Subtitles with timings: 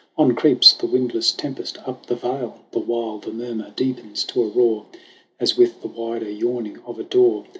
[0.17, 4.47] On creeps the windless tempest up the vale, The while the murmur deepens to a
[4.47, 4.87] roar,
[5.39, 7.45] As with the wider yawning of a door.